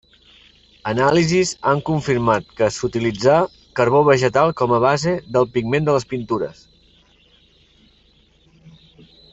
Anàlisis 0.91 1.51
han 1.71 1.83
confirmat 1.89 2.47
que 2.61 2.69
s'utilitzà 2.77 3.35
carbó 3.81 4.01
vegetal 4.09 4.55
com 4.63 4.75
a 4.77 4.81
base 4.87 5.15
del 5.37 5.49
pigment 5.59 5.87
de 5.91 5.99
les 5.99 6.09
pintures. 6.15 6.65